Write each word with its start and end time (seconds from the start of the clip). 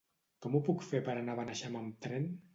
Com 0.45 0.55
ho 0.57 0.61
puc 0.69 0.81
fer 0.87 1.03
per 1.11 1.15
anar 1.17 1.37
a 1.37 1.41
Beneixama 1.43 1.85
amb 1.85 2.03
tren? 2.09 2.29